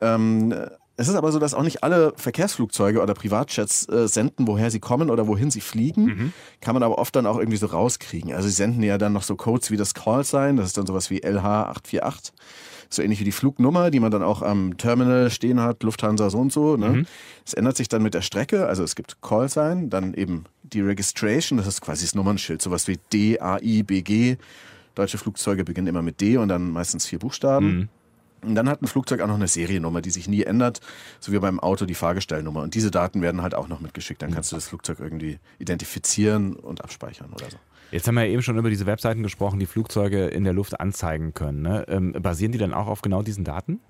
[0.00, 0.54] Ähm,
[0.96, 4.78] es ist aber so, dass auch nicht alle Verkehrsflugzeuge oder Privatjets äh, senden, woher sie
[4.78, 6.04] kommen oder wohin sie fliegen.
[6.04, 6.32] Mhm.
[6.60, 8.32] Kann man aber oft dann auch irgendwie so rauskriegen.
[8.32, 10.86] Also sie senden ja dann noch so Codes wie das Call Sign, das ist dann
[10.86, 12.32] sowas wie LH848.
[12.90, 16.38] So ähnlich wie die Flugnummer, die man dann auch am Terminal stehen hat, Lufthansa so
[16.38, 16.76] und so.
[16.76, 17.06] Ne?
[17.44, 18.66] Es ändert sich dann mit der Strecke.
[18.68, 22.86] Also es gibt Call Sign, dann eben die Registration, das ist quasi das Nummernschild, sowas
[22.86, 24.36] wie D, A, I, B, G.
[24.94, 27.88] Deutsche Flugzeuge beginnen immer mit D und dann meistens vier Buchstaben.
[28.48, 30.80] Und dann hat ein Flugzeug auch noch eine Seriennummer, die sich nie ändert,
[31.20, 32.62] so wie beim Auto die Fahrgestellnummer.
[32.62, 34.22] Und diese Daten werden halt auch noch mitgeschickt.
[34.22, 37.56] Dann kannst du das Flugzeug irgendwie identifizieren und abspeichern oder so.
[37.90, 40.80] Jetzt haben wir ja eben schon über diese Webseiten gesprochen, die Flugzeuge in der Luft
[40.80, 41.62] anzeigen können.
[41.62, 41.84] Ne?
[41.88, 43.80] Ähm, basieren die dann auch auf genau diesen Daten?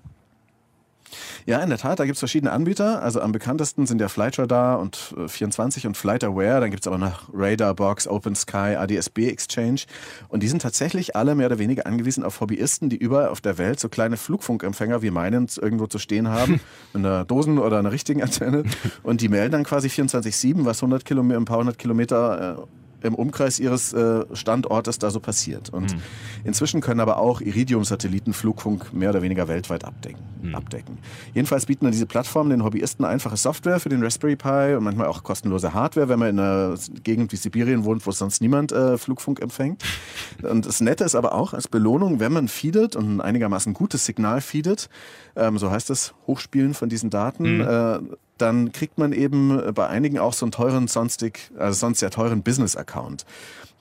[1.45, 3.01] Ja, in der Tat, da gibt es verschiedene Anbieter.
[3.01, 6.59] Also am bekanntesten sind ja Flightradar und äh, 24 und FlightAware.
[6.59, 9.81] Dann gibt es aber noch Radarbox, OpenSky, ADSB Exchange.
[10.27, 13.57] Und die sind tatsächlich alle mehr oder weniger angewiesen auf Hobbyisten, die überall auf der
[13.57, 16.59] Welt so kleine Flugfunkempfänger wie meinen irgendwo zu stehen haben,
[16.93, 18.63] mit einer Dosen- oder einer richtigen Antenne.
[19.03, 23.15] Und die melden dann quasi 24-7, was 100 Kilometer, ein paar hundert Kilometer äh, im
[23.15, 25.69] Umkreis ihres äh, Standortes da so passiert.
[25.69, 25.95] Und
[26.43, 30.21] inzwischen können aber auch Iridium-Satelliten Flugfunk mehr oder weniger weltweit abdecken.
[30.53, 30.97] abdecken.
[31.33, 35.07] Jedenfalls bieten dann diese Plattformen den Hobbyisten einfache Software für den Raspberry Pi und manchmal
[35.07, 38.97] auch kostenlose Hardware, wenn man in einer Gegend wie Sibirien wohnt, wo sonst niemand äh,
[38.97, 39.83] Flugfunk empfängt.
[40.43, 44.05] Und das Nette ist aber auch, als Belohnung, wenn man feedet und ein einigermaßen gutes
[44.05, 44.89] Signal feedet,
[45.35, 47.99] ähm, so heißt es, Hochspielen von diesen Daten, äh,
[48.37, 52.43] dann kriegt man eben bei einigen auch so einen teuren sonstig, also sonst sehr teuren
[52.43, 53.25] Business-Account.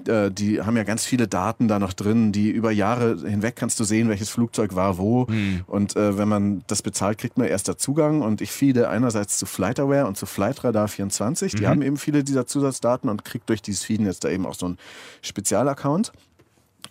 [0.07, 3.79] Äh, Die haben ja ganz viele Daten da noch drin, die über Jahre hinweg kannst
[3.81, 5.27] du sehen, welches Flugzeug war wo.
[5.67, 8.23] Und äh, wenn man das bezahlt, kriegt man erster Zugang.
[8.23, 11.55] Und ich feede einerseits zu FlightAware und zu Flightradar 24.
[11.55, 14.55] Die haben eben viele dieser Zusatzdaten und kriegt durch dieses Feeden jetzt da eben auch
[14.55, 14.79] so einen
[15.23, 16.13] Spezialaccount.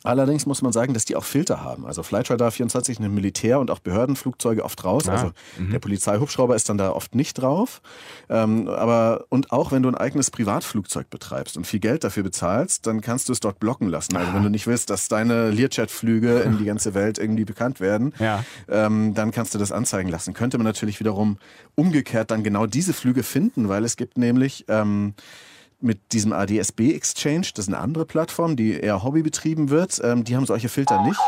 [0.03, 1.85] Allerdings muss man sagen, dass die auch Filter haben.
[1.85, 5.07] Also Flightradar 24 nimmt Militär- und auch Behördenflugzeuge oft raus.
[5.07, 7.81] Also der Polizeihubschrauber ist dann da oft nicht drauf.
[8.29, 12.85] Ähm, aber und auch wenn du ein eigenes Privatflugzeug betreibst und viel Geld dafür bezahlst,
[12.85, 14.17] dann kannst du es dort blocken lassen.
[14.17, 18.13] Also wenn du nicht willst, dass deine Learjet-Flüge in die ganze Welt irgendwie bekannt werden,
[18.19, 18.43] Ja.
[18.69, 20.33] ähm, dann kannst du das anzeigen lassen.
[20.33, 21.37] Könnte man natürlich wiederum
[21.75, 25.13] umgekehrt dann genau diese Flüge finden, weil es gibt nämlich ähm,
[25.83, 30.23] mit diesem ADSB Exchange, das ist eine andere Plattform, die eher Hobby betrieben wird, ähm,
[30.23, 31.19] die haben solche Filter nicht.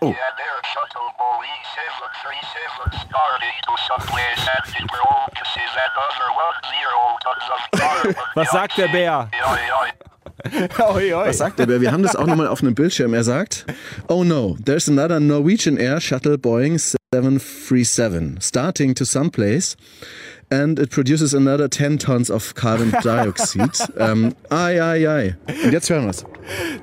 [0.00, 0.08] Oh.
[0.08, 7.46] and air shuttle Boeing 737 starting to someplace and it focuses another one zero tons
[7.54, 8.14] of carbon.
[8.34, 9.30] Was sagt der Bär?
[10.80, 11.26] Oi, oi.
[11.28, 11.80] Was sagt er?
[11.80, 13.14] Wir haben das auch nochmal auf einem Bildschirm.
[13.14, 13.64] Er sagt,
[14.08, 16.80] oh no, there's another Norwegian Air Shuttle Boeing
[17.12, 19.76] 737 starting to someplace
[20.50, 23.70] and it produces another 10 tons of carbon dioxide.
[23.98, 25.36] ähm, ai, ai, ai.
[25.64, 26.24] Und jetzt hören wir's.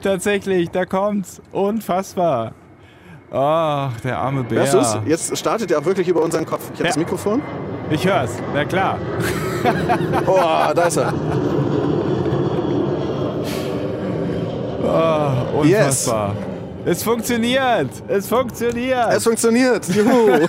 [0.03, 1.41] Tatsächlich, da kommt's.
[1.51, 2.53] Unfassbar.
[3.31, 4.59] Ach, der arme Bär.
[4.59, 4.97] Hörst du's?
[5.07, 6.63] Jetzt startet er auch wirklich über unseren Kopf.
[6.65, 6.87] Ich habe Ja.
[6.89, 7.41] das Mikrofon.
[7.89, 8.31] Ich hör's.
[8.53, 8.99] Na klar.
[10.25, 11.13] Oh, da ist er.
[14.83, 16.33] Oh, unfassbar.
[16.85, 17.89] Es funktioniert.
[18.07, 19.11] Es funktioniert.
[19.11, 19.87] Es funktioniert.
[19.89, 20.27] Juhu.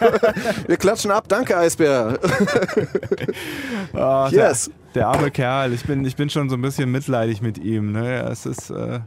[0.66, 1.24] Wir klatschen ab.
[1.28, 2.18] Danke, Eisbär.
[3.92, 4.70] Ah, Yes.
[4.94, 5.72] Der, der arme Kerl.
[5.72, 7.92] Ich bin, ich bin schon so ein bisschen mitleidig mit ihm.
[7.92, 8.22] Ne?
[8.30, 9.00] Es ist, äh,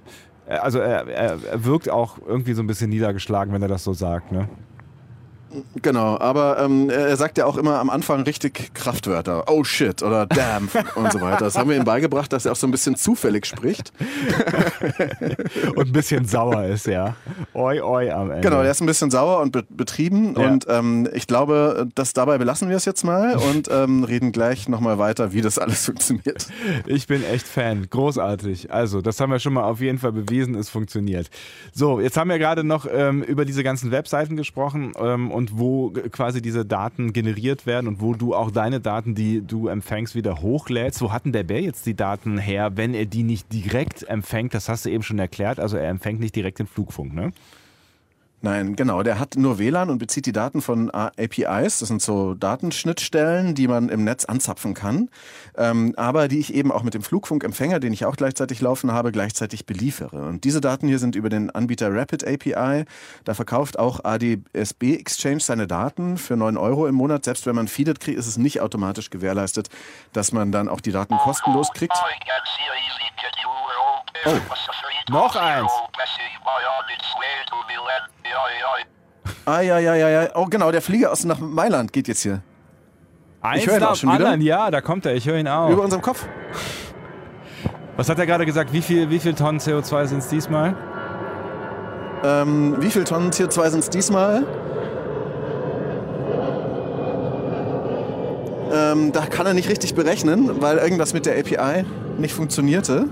[0.48, 3.94] also er, er, er wirkt auch irgendwie so ein bisschen niedergeschlagen, wenn er das so
[3.94, 4.32] sagt.
[4.32, 4.48] Ne?
[5.82, 9.46] Genau, aber ähm, er sagt ja auch immer am Anfang richtig Kraftwörter.
[9.48, 11.46] Oh shit oder damn und so weiter.
[11.46, 13.92] Das haben wir ihm beigebracht, dass er auch so ein bisschen zufällig spricht.
[15.76, 17.16] Und ein bisschen sauer ist, ja.
[17.54, 18.42] Oi, oi am Ende.
[18.48, 20.36] Genau, er ist ein bisschen sauer und be betrieben.
[20.38, 20.48] Ja.
[20.48, 24.68] Und ähm, ich glaube, dass dabei belassen wir es jetzt mal und ähm, reden gleich
[24.68, 26.48] nochmal weiter, wie das alles funktioniert.
[26.86, 27.88] Ich bin echt Fan.
[27.90, 28.72] Großartig.
[28.72, 31.30] Also, das haben wir schon mal auf jeden Fall bewiesen, es funktioniert.
[31.74, 35.92] So, jetzt haben wir gerade noch ähm, über diese ganzen Webseiten gesprochen ähm, und wo
[36.12, 40.42] quasi diese Daten generiert werden und wo du auch deine Daten, die du empfängst, wieder
[40.42, 41.02] hochlädst.
[41.02, 44.54] Wo hat denn der Bär jetzt die Daten her, wenn er die nicht direkt empfängt?
[44.54, 45.60] Das hast du eben schon erklärt.
[45.60, 47.34] Also, er empfängt nicht direkt den Flugfunk, ne?
[48.44, 49.04] Nein, genau.
[49.04, 51.80] Der hat nur WLAN und bezieht die Daten von APIs.
[51.80, 55.10] Das sind so Datenschnittstellen, die man im Netz anzapfen kann,
[55.56, 59.14] ähm, aber die ich eben auch mit dem Flugfunkempfänger, den ich auch gleichzeitig laufen habe,
[59.14, 60.26] gleichzeitig beliefere.
[60.26, 62.84] Und diese Daten hier sind über den Anbieter Rapid API.
[63.24, 67.24] Da verkauft auch ADSB Exchange seine Daten für 9 Euro im Monat.
[67.24, 69.70] Selbst wenn man feedet kriegt, ist es nicht automatisch gewährleistet,
[70.12, 71.94] dass man dann auch die Daten kostenlos kriegt.
[71.96, 72.24] I
[74.22, 75.72] free Noch eins.
[80.10, 80.30] ja.
[80.36, 82.42] Oh, genau, der Flieger aus nach Mailand geht jetzt hier.
[83.42, 84.26] Eins höre ihn auch schon wieder.
[84.26, 85.16] anderen, ja, da kommt er.
[85.16, 85.70] Ich höre ihn auch.
[85.70, 86.26] Über unserem Kopf.
[87.98, 88.72] Was hat er gerade gesagt?
[88.72, 90.76] Wie viel, wie viel Tonnen CO2 sind es diesmal?
[92.24, 94.46] Ähm, wie viel Tonnen CO2 sind es diesmal?
[98.74, 101.86] Ähm, da kann er nicht richtig berechnen, weil irgendwas mit der API
[102.18, 103.08] nicht funktionierte.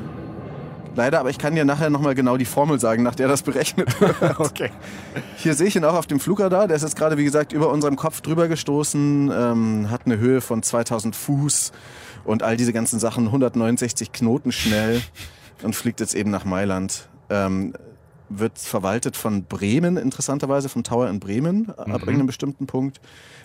[0.95, 3.99] Leider, aber ich kann dir nachher nochmal genau die Formel sagen, nach der das berechnet
[4.19, 4.39] wird.
[4.39, 4.71] Okay.
[5.38, 6.67] Hier sehe ich ihn auch auf dem Flugradar.
[6.67, 10.41] Der ist jetzt gerade, wie gesagt, über unserem Kopf drüber gestoßen, ähm, hat eine Höhe
[10.41, 11.71] von 2000 Fuß
[12.25, 15.01] und all diese ganzen Sachen, 169 Knoten schnell
[15.63, 17.08] und fliegt jetzt eben nach Mailand.
[17.30, 17.73] Ähm,
[18.38, 23.01] wird verwaltet von Bremen, interessanterweise, vom Tower in Bremen, ab irgendeinem bestimmten Punkt.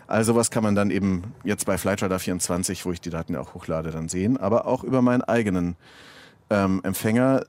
[0.07, 3.41] Also was kann man dann eben jetzt bei Flightradar 24, wo ich die Daten ja
[3.41, 4.37] auch hochlade, dann sehen.
[4.37, 5.77] Aber auch über meinen eigenen
[6.51, 7.45] ähm, Empfänger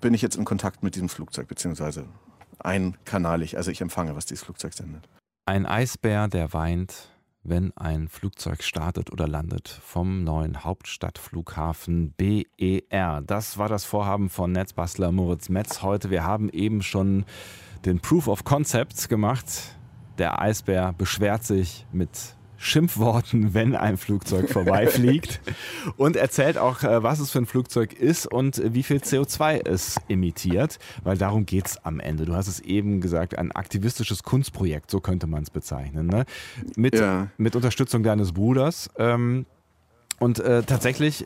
[0.00, 2.04] bin ich jetzt in Kontakt mit diesem Flugzeug, beziehungsweise
[2.58, 3.56] einkanalig.
[3.56, 5.08] Also ich empfange, was dieses Flugzeug sendet.
[5.46, 7.08] Ein Eisbär, der weint,
[7.42, 13.22] wenn ein Flugzeug startet oder landet vom neuen Hauptstadtflughafen BER.
[13.22, 16.10] Das war das Vorhaben von Netzbastler Moritz Metz heute.
[16.10, 17.24] Wir haben eben schon
[17.84, 19.76] den Proof of Concept gemacht.
[20.18, 25.40] Der Eisbär beschwert sich mit Schimpfworten, wenn ein Flugzeug vorbeifliegt
[25.96, 29.96] und erzählt auch, äh, was es für ein Flugzeug ist und wie viel CO2 es
[30.08, 32.24] emittiert, weil darum geht es am Ende.
[32.24, 36.08] Du hast es eben gesagt, ein aktivistisches Kunstprojekt, so könnte man es bezeichnen.
[36.08, 36.24] Ne?
[36.76, 37.28] Mit, Ja.
[37.38, 38.90] mit Unterstützung deines Bruders.
[38.98, 39.46] Ähm,
[40.18, 41.24] und äh, tatsächlich,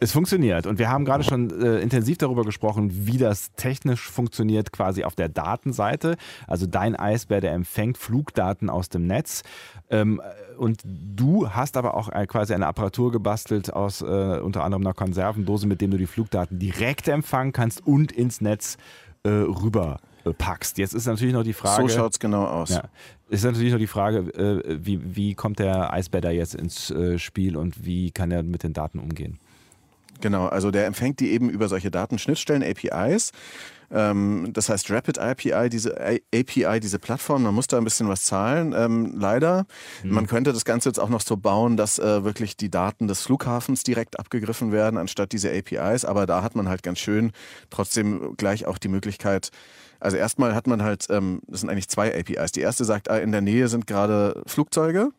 [0.00, 0.66] es funktioniert.
[0.66, 5.14] Und wir haben gerade schon äh, intensiv darüber gesprochen, wie das technisch funktioniert, quasi auf
[5.14, 6.16] der Datenseite.
[6.46, 9.42] Also dein Eisbär, der empfängt Flugdaten aus dem Netz.
[9.90, 10.20] Ähm,
[10.56, 14.94] und du hast aber auch äh, quasi eine Apparatur gebastelt aus äh, unter anderem einer
[14.94, 18.76] Konservendose, mit dem du die Flugdaten direkt empfangen kannst und ins Netz
[19.24, 20.78] äh, rüber äh, packst.
[20.78, 21.82] Jetzt ist natürlich noch die Frage.
[21.82, 22.70] So schaut's genau aus.
[22.70, 22.84] Ja.
[23.28, 27.18] Ist natürlich noch die Frage, äh, wie, wie kommt der Eisbär da jetzt ins äh,
[27.18, 29.38] Spiel und wie kann er mit den Daten umgehen?
[30.20, 33.32] Genau, also der empfängt die eben über solche Datenschnittstellen, APIs.
[33.90, 38.24] Ähm, das heißt Rapid API, diese API, diese Plattform, man muss da ein bisschen was
[38.24, 39.66] zahlen, ähm, leider.
[40.04, 43.22] Man könnte das Ganze jetzt auch noch so bauen, dass äh, wirklich die Daten des
[43.22, 46.04] Flughafens direkt abgegriffen werden, anstatt diese APIs.
[46.04, 47.32] Aber da hat man halt ganz schön
[47.70, 49.50] trotzdem gleich auch die Möglichkeit,
[50.00, 52.52] also erstmal hat man halt, ähm, das sind eigentlich zwei APIs.
[52.52, 55.10] Die erste sagt, ah, in der Nähe sind gerade Flugzeuge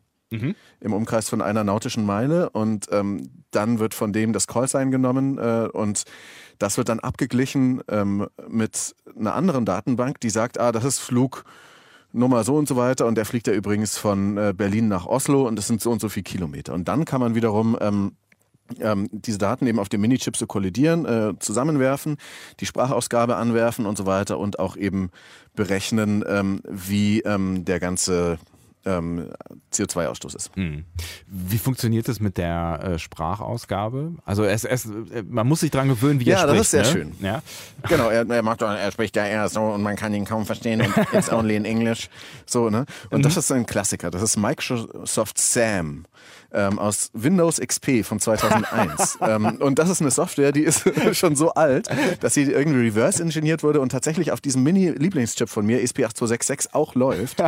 [0.80, 5.38] im Umkreis von einer nautischen Meile und ähm, dann wird von dem das Callsign genommen
[5.38, 6.04] äh, und
[6.58, 11.44] das wird dann abgeglichen ähm, mit einer anderen Datenbank, die sagt, ah, das ist Flug
[12.12, 15.46] Nummer so und so weiter und der fliegt ja übrigens von äh, Berlin nach Oslo
[15.46, 16.74] und das sind so und so viele Kilometer.
[16.74, 18.12] Und dann kann man wiederum ähm,
[18.80, 22.16] ähm, diese Daten eben auf dem Minichip so kollidieren, äh, zusammenwerfen,
[22.60, 25.10] die Sprachausgabe anwerfen und so weiter und auch eben
[25.54, 28.38] berechnen, ähm, wie ähm, der ganze
[29.78, 30.50] ähm, CO2-Ausstoß ist.
[30.56, 30.84] Hm.
[31.26, 34.12] Wie funktioniert es mit der äh, Sprachausgabe?
[34.24, 36.62] Also es, es, äh, man muss sich dran gewöhnen, wie Ja, er das spricht.
[36.62, 36.90] ist sehr ne?
[36.90, 37.12] schön.
[37.20, 37.42] Ja?
[37.88, 40.82] Genau, er, er macht er spricht ja eher so und man kann ihn kaum verstehen
[40.82, 42.08] und it's only in English.
[42.46, 42.84] So, ne?
[43.10, 44.10] Und das ist ein Klassiker.
[44.10, 46.04] Das ist Microsoft Sam.
[46.52, 49.18] Ähm, aus Windows XP von 2001.
[49.22, 50.82] ähm, und das ist eine Software, die ist
[51.16, 51.88] schon so alt,
[52.20, 57.40] dass sie irgendwie reverse-engineert wurde und tatsächlich auf diesem Mini-Lieblingschip von mir, ESP8266, auch läuft.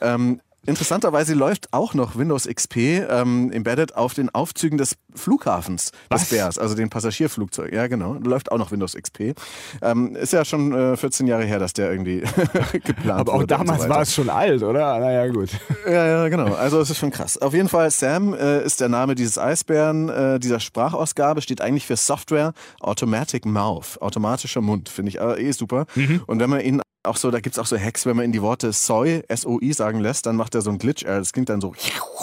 [0.00, 6.22] ähm, Interessanterweise läuft auch noch Windows XP ähm, embedded auf den Aufzügen des Flughafens Was?
[6.22, 7.72] des Bears, also den Passagierflugzeug.
[7.72, 8.14] Ja, genau.
[8.14, 9.34] Läuft auch noch Windows XP.
[9.82, 12.22] Ähm, ist ja schon äh, 14 Jahre her, dass der irgendwie
[12.84, 13.46] geplant Aber auch wurde.
[13.48, 14.98] damals so war es schon alt, oder?
[14.98, 15.50] Naja, gut.
[15.86, 16.54] Ja, ja, genau.
[16.54, 17.36] Also es ist schon krass.
[17.40, 20.08] Auf jeden Fall, Sam äh, ist der Name dieses Eisbären.
[20.08, 24.00] Äh, dieser Sprachausgabe steht eigentlich für Software Automatic Mouth.
[24.00, 25.86] Automatischer Mund, finde ich äh, eh super.
[26.26, 28.42] Und wenn man ihn auch so, da gibt's auch so Hacks, wenn man ihn die
[28.42, 31.02] Worte Soy, S-O-I sagen lässt, dann macht er so ein Glitch.
[31.02, 31.74] Äh, das klingt dann so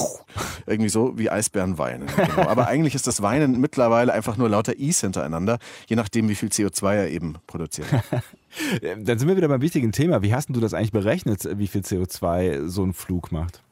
[0.65, 2.07] irgendwie so wie Eisbären weinen.
[2.21, 2.47] Genau.
[2.47, 6.49] Aber eigentlich ist das Weinen mittlerweile einfach nur lauter Is hintereinander, je nachdem, wie viel
[6.49, 7.87] CO2 er eben produziert.
[8.81, 10.21] Dann sind wir wieder beim wichtigen Thema.
[10.21, 13.63] Wie hast denn du das eigentlich berechnet, wie viel CO2 so ein Flug macht?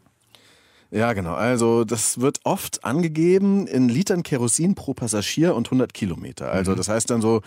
[0.91, 1.35] Ja, genau.
[1.35, 6.51] Also das wird oft angegeben in Litern Kerosin pro Passagier und 100 Kilometer.
[6.51, 7.41] Also das heißt dann so,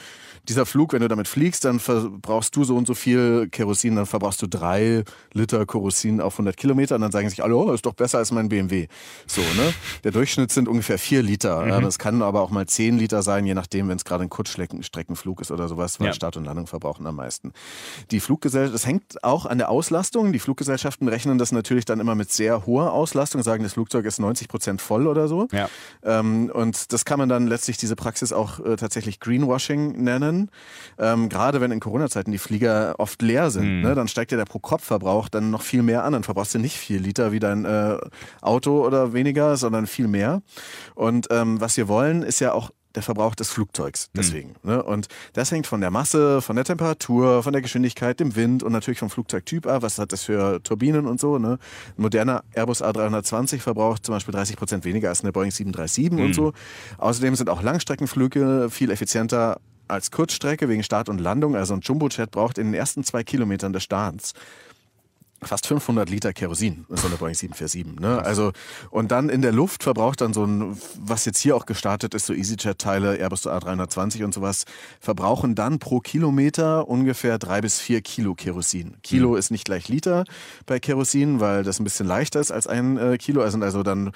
[0.49, 4.07] dieser Flug, wenn du damit fliegst, dann verbrauchst du so und so viel Kerosin, dann
[4.07, 7.85] verbrauchst du drei Liter Kerosin auf 100 Kilometer und dann sagen sich alle, oh, ist
[7.87, 8.87] doch besser als mein BMW.
[9.27, 9.75] So, ne?
[10.05, 11.67] Der Durchschnitt sind ungefähr vier Liter.
[11.67, 14.31] Ja, Das kann aber auch mal zehn Liter sein, je nachdem, wenn es gerade ein
[14.31, 16.13] Kurzstreckenflug ist oder sowas, weil Ja.
[16.13, 17.53] Start und Landung verbrauchen am meisten.
[18.11, 20.33] Die Fluggesellschaft, das hängt auch an der Auslastung.
[20.33, 24.19] Die Fluggesellschaften rechnen das natürlich dann immer mit sehr hoher Auslastung, sagen, das Flugzeug ist
[24.19, 25.49] 90 Prozent voll oder so.
[25.53, 25.69] Ja.
[26.03, 30.51] Ähm, und das kann man dann letztlich diese Praxis auch äh, tatsächlich Greenwashing nennen.
[30.99, 34.45] Ähm, gerade wenn in Corona-Zeiten die Flieger oft leer sind, ne, dann steigt ja der
[34.45, 36.13] Pro-Kopf-Verbrauch dann noch viel mehr an.
[36.13, 37.97] Dann verbrauchst du nicht vier Liter wie dein äh,
[38.43, 40.43] Auto oder weniger, sondern viel mehr.
[40.95, 44.11] Und ähm, was wir wollen, ist ja auch der Verbrauch des Flugzeugs.
[44.15, 44.55] Deswegen.
[44.63, 44.83] Ne?
[44.83, 48.73] Und das hängt von der Masse, von der Temperatur, von der Geschwindigkeit, dem Wind und
[48.73, 49.83] natürlich vom Flugzeugtyp ab.
[49.83, 51.39] Was hat das für Turbinen und so?
[51.39, 51.59] Ne?
[51.97, 56.35] Ein moderner Airbus A320 verbraucht zum Beispiel 30 Prozent weniger als eine Boeing 737 und
[56.35, 56.53] so.
[56.99, 61.57] Außerdem sind auch Langstreckenflüge viel effizienter als Kurzstrecke wegen Start und Landung.
[61.57, 64.33] Also ein Jumbojet braucht in den ersten zwei Kilometern des Starts
[65.45, 68.01] fast 500 Liter Kerosin, so eine Boeing 747.
[68.01, 68.23] Ne?
[68.23, 68.53] Also,
[68.91, 72.27] und dann in der Luft verbraucht dann so ein, was jetzt hier auch gestartet ist,
[72.27, 74.65] so EasyJet-Teile, Airbus A320 und sowas,
[75.01, 78.97] verbrauchen dann pro Kilometer ungefähr drei bis vier Kilo Kerosin.
[79.03, 79.37] Kilo Mhm.
[79.37, 80.25] ist nicht gleich Liter
[80.67, 83.43] bei Kerosin, weil das ein bisschen leichter ist als ein äh, Kilo.
[83.43, 84.13] Also, also dann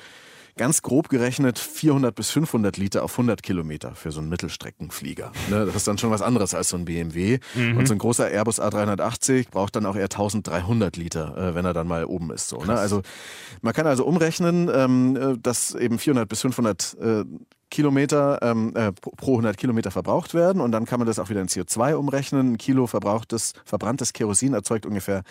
[0.56, 5.30] ganz grob gerechnet 400 bis 500 Liter auf 100 Kilometer für so einen Mittelstreckenflieger.
[5.50, 7.38] Ne, das ist dann schon was anderes als so ein BMW.
[7.78, 11.74] Und so ein großer Airbus A380 braucht dann auch eher 1300 Liter, äh, wenn er
[11.74, 12.48] dann mal oben ist.
[12.48, 12.74] So, ne?
[12.78, 13.02] Also
[13.60, 17.24] man kann also umrechnen, ähm, äh, dass eben 400 bis 500 äh,
[17.68, 21.28] Kilometer ähm, äh, pro- pro 100 Kilometer verbraucht werden und dann kann man das auch
[21.30, 22.52] wieder in CO2 umrechnen.
[22.52, 25.22] Ein Kilo verbrauchtes, verbranntes Kerosin erzeugt ungefähr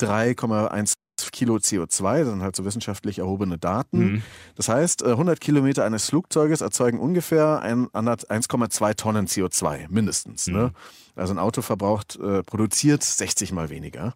[0.00, 0.94] 3,1
[1.34, 4.22] Kilo CO2, das sind halt so wissenschaftlich erhobene Daten.
[4.54, 10.46] Das heißt, äh, 100 Kilometer eines Flugzeuges erzeugen ungefähr ein- 1,2 Tonnen CO2, mindestens.
[10.46, 10.72] Ne?
[11.16, 14.14] Also ein Auto verbraucht, äh, produziert 60 mal weniger.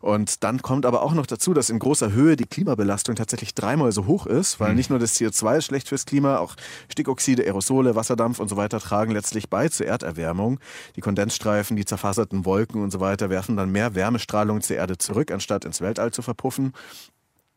[0.00, 3.90] Und dann kommt aber auch noch dazu, dass in großer Höhe die Klimabelastung tatsächlich dreimal
[3.90, 6.54] so hoch ist, weil nicht nur das CO2 ist schlecht fürs Klima, auch
[6.90, 10.60] Stickoxide, Aerosole, Wasserdampf und so weiter tragen letztlich bei zur Erderwärmung.
[10.94, 15.32] Die Kondensstreifen, die zerfaserten Wolken und so weiter werfen dann mehr Wärmestrahlung zur Erde zurück,
[15.32, 16.72] anstatt ins Weltall zu verpuffen.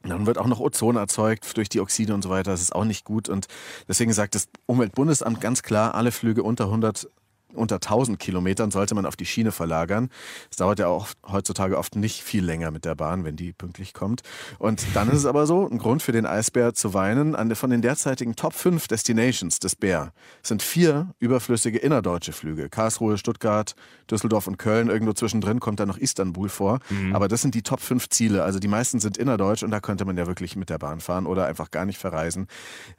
[0.04, 2.52] Dann wird auch noch Ozon erzeugt durch die Oxide und so weiter.
[2.52, 3.28] Das ist auch nicht gut.
[3.28, 3.48] Und
[3.88, 7.10] deswegen sagt das Umweltbundesamt ganz klar, alle Flüge unter 100
[7.54, 10.10] unter 1000 Kilometern sollte man auf die Schiene verlagern.
[10.50, 13.94] Es dauert ja auch heutzutage oft nicht viel länger mit der Bahn, wenn die pünktlich
[13.94, 14.22] kommt.
[14.58, 17.70] Und dann ist es aber so, ein Grund für den Eisbär zu weinen, an von
[17.70, 22.70] den derzeitigen Top 5 Destinations des Bär sind vier überflüssige innerdeutsche Flüge.
[22.70, 23.76] Karlsruhe, Stuttgart,
[24.10, 24.90] Düsseldorf und Köln.
[24.90, 26.80] Irgendwo zwischendrin kommt da noch Istanbul vor.
[27.14, 28.44] Aber das sind die Top 5 Ziele.
[28.44, 31.26] Also die meisten sind innerdeutsch und da könnte man ja wirklich mit der Bahn fahren
[31.26, 32.48] oder einfach gar nicht verreisen.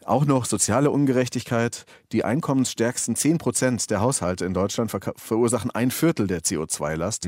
[0.05, 1.85] Auch noch soziale Ungerechtigkeit.
[2.13, 7.27] Die einkommensstärksten 10 Prozent der Haushalte in Deutschland verursachen ein Viertel der CO2-Last.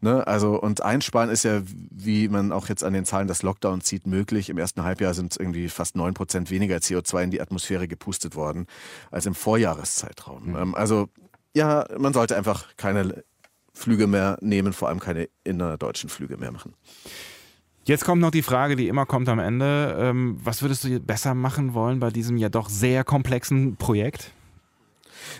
[0.00, 0.26] Ne?
[0.26, 4.06] Also, und einsparen ist ja, wie man auch jetzt an den Zahlen des Lockdowns sieht,
[4.06, 4.50] möglich.
[4.50, 8.66] Im ersten Halbjahr sind irgendwie fast 9 Prozent weniger CO2 in die Atmosphäre gepustet worden
[9.10, 10.56] als im Vorjahreszeitraum.
[10.56, 11.08] Ähm, also,
[11.54, 13.24] ja, man sollte einfach keine
[13.72, 16.74] Flüge mehr nehmen, vor allem keine innerdeutschen Flüge mehr machen.
[17.86, 19.96] Jetzt kommt noch die Frage, die immer kommt am Ende.
[19.98, 24.32] Ähm, was würdest du besser machen wollen bei diesem ja doch sehr komplexen Projekt?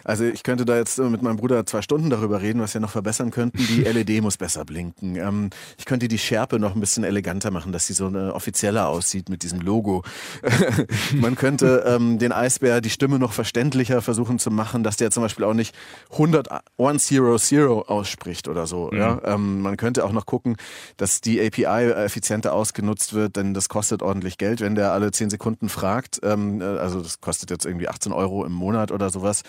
[0.05, 2.81] Also ich könnte da jetzt äh, mit meinem Bruder zwei Stunden darüber reden, was wir
[2.81, 3.59] noch verbessern könnten.
[3.59, 5.16] Die LED muss besser blinken.
[5.16, 8.88] Ähm, ich könnte die Schärpe noch ein bisschen eleganter machen, dass sie so eine offizieller
[8.88, 10.03] aussieht mit diesem Logo.
[11.14, 15.23] Man könnte ähm, den Eisbär die Stimme noch verständlicher versuchen zu machen, dass der zum
[15.23, 15.75] Beispiel auch nicht
[16.12, 16.35] 100
[16.79, 18.90] 100 ausspricht oder so.
[18.92, 19.20] Ja?
[19.25, 20.57] Ähm, man könnte auch noch gucken,
[20.97, 25.31] dass die API effizienter ausgenutzt wird, denn das kostet ordentlich Geld, wenn der alle 10
[25.31, 26.20] Sekunden fragt.
[26.23, 29.42] Ähm, äh, also das kostet jetzt irgendwie 18 Euro im Monat oder sowas.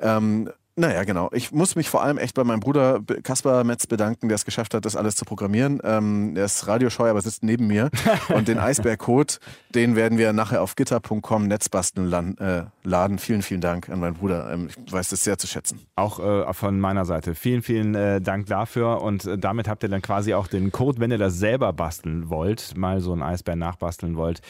[0.00, 1.28] Ähm, naja, genau.
[1.34, 4.72] Ich muss mich vor allem echt bei meinem Bruder Kaspar Metz bedanken, der es geschafft
[4.72, 5.80] hat, das alles zu programmieren.
[5.84, 7.90] Ähm, er ist radioscheu, aber sitzt neben mir.
[8.34, 9.34] Und den Eisberg-Code,
[9.74, 13.18] den werden wir nachher auf gitter.com Netzbasteln lan- äh, laden.
[13.18, 14.50] Vielen, vielen Dank an meinen Bruder.
[14.50, 15.80] Ähm, ich weiß das sehr zu schätzen.
[15.94, 17.34] Auch äh, von meiner Seite.
[17.34, 19.02] Vielen, vielen äh, Dank dafür.
[19.02, 22.30] Und äh, damit habt ihr dann quasi auch den Code, wenn ihr das selber basteln
[22.30, 24.40] wollt, mal so einen Eisbär nachbasteln wollt.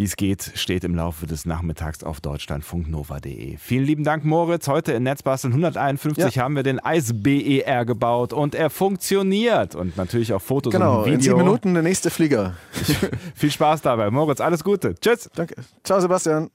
[0.00, 3.58] Wie es geht, steht im Laufe des Nachmittags auf deutschlandfunknova.de.
[3.58, 4.66] Vielen lieben Dank, Moritz.
[4.66, 9.74] Heute in Netzbasteln 151 haben wir den Eis-BER gebaut und er funktioniert.
[9.74, 11.34] Und natürlich auch Fotos Genau, und in Video.
[11.34, 12.54] sieben Minuten der nächste Flieger.
[13.34, 14.10] Viel Spaß dabei.
[14.10, 14.94] Moritz, alles Gute.
[14.94, 15.28] Tschüss.
[15.34, 15.56] Danke.
[15.84, 16.48] Ciao, Sebastian.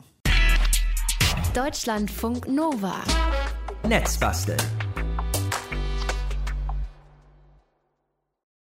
[1.54, 2.96] Deutschlandfunk Nova.
[3.88, 4.58] Netzbasteln.